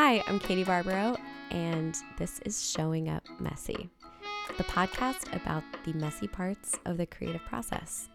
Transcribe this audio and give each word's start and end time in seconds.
Hi, 0.00 0.22
I'm 0.28 0.38
Katie 0.38 0.62
Barbaro, 0.62 1.16
and 1.50 1.92
this 2.18 2.38
is 2.46 2.70
Showing 2.70 3.08
Up 3.08 3.24
Messy, 3.40 3.90
the 4.56 4.62
podcast 4.62 5.34
about 5.34 5.64
the 5.84 5.92
messy 5.92 6.28
parts 6.28 6.78
of 6.84 6.98
the 6.98 7.04
creative 7.04 7.44
process. 7.46 8.08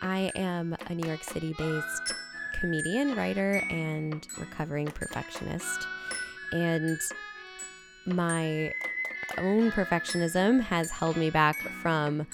I 0.00 0.32
am 0.34 0.74
a 0.86 0.94
New 0.94 1.06
York 1.06 1.22
City 1.22 1.54
based 1.58 2.14
comedian, 2.58 3.14
writer, 3.16 3.62
and 3.68 4.26
recovering 4.38 4.86
perfectionist. 4.86 5.86
And 6.52 6.98
my 8.06 8.72
own 9.36 9.70
perfectionism 9.72 10.62
has 10.62 10.90
held 10.90 11.18
me 11.18 11.28
back 11.28 11.60
from 11.82 12.26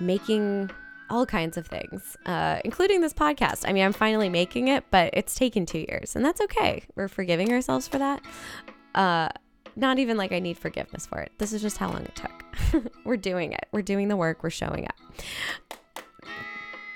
making 0.00 0.70
all 1.10 1.26
kinds 1.26 1.56
of 1.56 1.66
things, 1.66 2.16
uh, 2.26 2.60
including 2.64 3.00
this 3.00 3.12
podcast. 3.12 3.64
I 3.66 3.72
mean, 3.72 3.84
I'm 3.84 3.92
finally 3.92 4.28
making 4.28 4.68
it, 4.68 4.84
but 4.90 5.10
it's 5.12 5.34
taken 5.34 5.66
two 5.66 5.80
years, 5.80 6.16
and 6.16 6.24
that's 6.24 6.40
okay. 6.42 6.84
We're 6.94 7.08
forgiving 7.08 7.52
ourselves 7.52 7.88
for 7.88 7.98
that. 7.98 8.22
Uh, 8.94 9.28
not 9.76 9.98
even 9.98 10.16
like 10.16 10.32
I 10.32 10.40
need 10.40 10.58
forgiveness 10.58 11.06
for 11.06 11.20
it. 11.20 11.32
This 11.38 11.52
is 11.52 11.62
just 11.62 11.78
how 11.78 11.88
long 11.88 12.02
it 12.02 12.16
took. 12.16 12.92
we're 13.04 13.16
doing 13.16 13.52
it. 13.52 13.66
We're 13.72 13.82
doing 13.82 14.08
the 14.08 14.16
work. 14.16 14.42
We're 14.42 14.50
showing 14.50 14.86
up. 14.86 14.94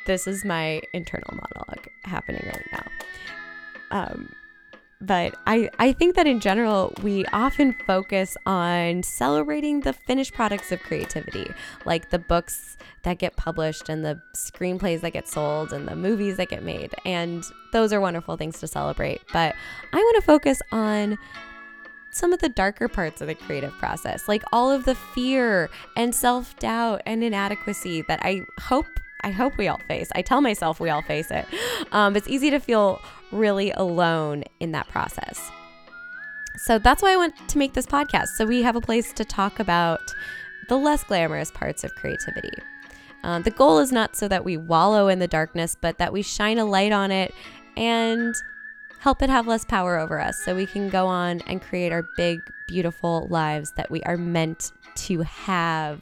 This 0.06 0.26
is 0.26 0.44
my 0.44 0.82
internal 0.92 1.30
monologue 1.30 1.86
happening 2.02 2.42
right 2.44 2.66
now. 2.72 2.84
Um, 3.92 4.34
but 5.02 5.34
I, 5.46 5.68
I 5.78 5.92
think 5.92 6.14
that 6.14 6.26
in 6.26 6.38
general, 6.38 6.94
we 7.02 7.24
often 7.26 7.74
focus 7.86 8.36
on 8.46 9.02
celebrating 9.02 9.80
the 9.80 9.92
finished 9.92 10.32
products 10.32 10.70
of 10.70 10.80
creativity, 10.80 11.50
like 11.84 12.10
the 12.10 12.20
books 12.20 12.76
that 13.02 13.18
get 13.18 13.36
published 13.36 13.88
and 13.88 14.04
the 14.04 14.22
screenplays 14.36 15.00
that 15.00 15.12
get 15.12 15.28
sold 15.28 15.72
and 15.72 15.88
the 15.88 15.96
movies 15.96 16.36
that 16.36 16.48
get 16.48 16.62
made. 16.62 16.94
And 17.04 17.44
those 17.72 17.92
are 17.92 18.00
wonderful 18.00 18.36
things 18.36 18.60
to 18.60 18.68
celebrate. 18.68 19.20
But 19.32 19.56
I 19.92 19.96
want 19.96 20.16
to 20.16 20.22
focus 20.22 20.62
on 20.70 21.18
some 22.12 22.32
of 22.32 22.40
the 22.40 22.48
darker 22.48 22.88
parts 22.88 23.20
of 23.20 23.26
the 23.26 23.34
creative 23.34 23.72
process, 23.78 24.28
like 24.28 24.42
all 24.52 24.70
of 24.70 24.84
the 24.84 24.94
fear 24.94 25.68
and 25.96 26.14
self 26.14 26.56
doubt 26.58 27.02
and 27.06 27.24
inadequacy 27.24 28.02
that 28.02 28.20
I 28.22 28.42
hope 28.60 28.86
I 29.24 29.30
hope 29.30 29.56
we 29.56 29.68
all 29.68 29.80
face. 29.88 30.10
I 30.14 30.22
tell 30.22 30.40
myself 30.40 30.80
we 30.80 30.90
all 30.90 31.02
face 31.02 31.30
it. 31.30 31.46
Um, 31.92 32.16
it's 32.16 32.28
easy 32.28 32.50
to 32.50 32.58
feel 32.58 33.00
really 33.30 33.70
alone 33.72 34.44
in 34.60 34.72
that 34.72 34.88
process. 34.88 35.50
So 36.56 36.78
that's 36.78 37.02
why 37.02 37.12
I 37.12 37.16
want 37.16 37.34
to 37.48 37.58
make 37.58 37.72
this 37.72 37.86
podcast. 37.86 38.28
So 38.28 38.44
we 38.44 38.62
have 38.62 38.76
a 38.76 38.80
place 38.80 39.12
to 39.14 39.24
talk 39.24 39.60
about 39.60 40.00
the 40.68 40.76
less 40.76 41.04
glamorous 41.04 41.50
parts 41.50 41.84
of 41.84 41.94
creativity. 41.94 42.52
Um, 43.22 43.42
the 43.42 43.50
goal 43.50 43.78
is 43.78 43.92
not 43.92 44.16
so 44.16 44.26
that 44.28 44.44
we 44.44 44.56
wallow 44.56 45.08
in 45.08 45.18
the 45.18 45.28
darkness, 45.28 45.76
but 45.80 45.98
that 45.98 46.12
we 46.12 46.22
shine 46.22 46.58
a 46.58 46.64
light 46.64 46.92
on 46.92 47.10
it 47.10 47.32
and 47.76 48.34
help 49.02 49.20
it 49.20 49.28
have 49.28 49.48
less 49.48 49.64
power 49.64 49.98
over 49.98 50.20
us 50.20 50.40
so 50.44 50.54
we 50.54 50.64
can 50.64 50.88
go 50.88 51.08
on 51.08 51.40
and 51.48 51.60
create 51.60 51.90
our 51.90 52.06
big, 52.16 52.38
beautiful 52.68 53.26
lives 53.30 53.72
that 53.72 53.90
we 53.90 54.00
are 54.04 54.16
meant 54.16 54.70
to 54.94 55.22
have. 55.22 56.00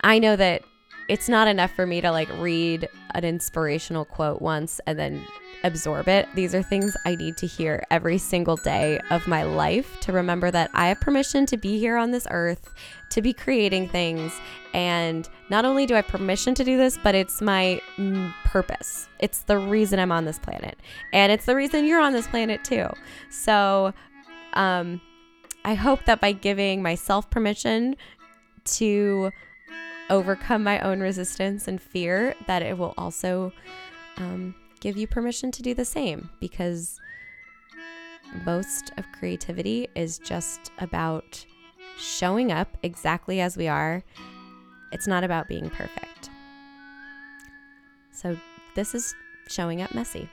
I 0.00 0.18
know 0.18 0.34
that 0.34 0.62
it's 1.10 1.28
not 1.28 1.48
enough 1.48 1.72
for 1.72 1.86
me 1.86 2.00
to 2.00 2.12
like 2.12 2.28
read 2.38 2.88
an 3.14 3.24
inspirational 3.24 4.04
quote 4.04 4.40
once 4.40 4.80
and 4.86 4.96
then 4.96 5.26
absorb 5.64 6.06
it. 6.06 6.28
These 6.36 6.54
are 6.54 6.62
things 6.62 6.96
I 7.04 7.16
need 7.16 7.36
to 7.38 7.48
hear 7.48 7.84
every 7.90 8.16
single 8.16 8.56
day 8.56 9.00
of 9.10 9.26
my 9.26 9.42
life 9.42 9.98
to 10.02 10.12
remember 10.12 10.52
that 10.52 10.70
I 10.72 10.86
have 10.86 11.00
permission 11.00 11.46
to 11.46 11.56
be 11.56 11.80
here 11.80 11.96
on 11.96 12.12
this 12.12 12.28
earth, 12.30 12.72
to 13.10 13.20
be 13.22 13.32
creating 13.32 13.88
things. 13.88 14.32
And 14.72 15.28
not 15.50 15.64
only 15.64 15.84
do 15.84 15.94
I 15.94 15.96
have 15.96 16.06
permission 16.06 16.54
to 16.54 16.62
do 16.62 16.76
this, 16.76 16.96
but 17.02 17.16
it's 17.16 17.42
my 17.42 17.80
mm, 17.96 18.32
purpose. 18.44 19.08
It's 19.18 19.40
the 19.40 19.58
reason 19.58 19.98
I'm 19.98 20.12
on 20.12 20.26
this 20.26 20.38
planet. 20.38 20.78
And 21.12 21.32
it's 21.32 21.44
the 21.44 21.56
reason 21.56 21.86
you're 21.86 22.00
on 22.00 22.12
this 22.12 22.28
planet 22.28 22.62
too. 22.62 22.86
So, 23.30 23.92
um, 24.52 25.00
I 25.64 25.74
hope 25.74 26.04
that 26.04 26.20
by 26.20 26.32
giving 26.32 26.82
myself 26.82 27.28
permission 27.30 27.96
to 28.64 29.32
overcome 30.10 30.62
my 30.62 30.80
own 30.80 31.00
resistance 31.00 31.68
and 31.68 31.80
fear, 31.80 32.34
that 32.46 32.62
it 32.62 32.76
will 32.76 32.94
also 32.98 33.52
um, 34.18 34.54
give 34.80 34.96
you 34.96 35.06
permission 35.06 35.50
to 35.52 35.62
do 35.62 35.72
the 35.72 35.84
same 35.84 36.28
because 36.40 37.00
most 38.44 38.92
of 38.96 39.10
creativity 39.12 39.88
is 39.94 40.18
just 40.18 40.70
about 40.78 41.44
showing 41.96 42.52
up 42.52 42.76
exactly 42.82 43.40
as 43.40 43.56
we 43.56 43.68
are. 43.68 44.02
It's 44.92 45.06
not 45.06 45.24
about 45.24 45.48
being 45.48 45.70
perfect. 45.70 46.30
So, 48.12 48.36
this 48.74 48.94
is 48.94 49.14
showing 49.48 49.82
up 49.82 49.94
messy. 49.94 50.28